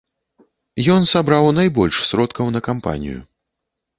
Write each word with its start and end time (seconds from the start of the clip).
Ён 0.93 1.01
сабраў 1.09 1.45
найбольш 1.59 1.95
сродкаў 2.11 2.45
на 2.57 2.63
кампанію. 2.69 3.19